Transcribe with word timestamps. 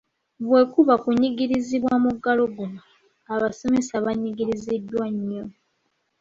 Bwe 0.47 0.61
kuba 0.73 0.93
kunyigirizibwa 1.03 1.93
mu 1.97 2.01
muggalo 2.05 2.43
guno, 2.55 2.81
abasomesa 3.33 3.93
banyigiriziddwa 4.05 5.03
nnyo. 5.15 5.45